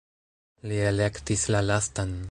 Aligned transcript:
Li 0.71 0.81
elektis 0.87 1.45
la 1.57 1.63
lastan. 1.71 2.19